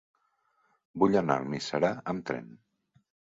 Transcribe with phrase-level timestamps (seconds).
[1.03, 2.49] Vull anar a Almiserà amb tren.